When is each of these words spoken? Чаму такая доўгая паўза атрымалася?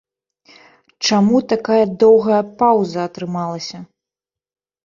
Чаму 1.07 1.37
такая 1.53 1.81
доўгая 2.05 2.39
паўза 2.63 2.99
атрымалася? 3.11 3.77